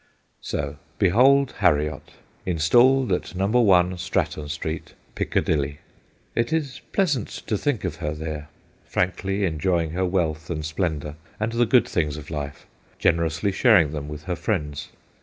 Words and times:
So 0.41 0.77
behold 0.97 1.51
Harriot 1.59 2.13
installed 2.43 3.11
at 3.11 3.35
No. 3.35 3.45
1 3.45 3.99
Stratton 3.99 4.49
Street, 4.49 4.95
Piccadilly. 5.13 5.77
It 6.33 6.51
is 6.51 6.81
pleasant 6.91 7.27
to 7.45 7.55
think 7.55 7.83
of 7.83 7.97
her 7.97 8.15
there, 8.15 8.49
frankly 8.87 9.45
enjoying 9.45 9.91
her 9.91 10.03
wealth 10.07 10.49
and 10.49 10.65
splendour 10.65 11.17
and 11.39 11.51
the 11.51 11.67
good 11.67 11.87
things 11.87 12.17
of 12.17 12.31
life, 12.31 12.65
generously 12.97 13.51
sharing 13.51 13.91
them 13.91 14.07
with 14.07 14.23
her 14.23 14.35
friends. 14.35 14.87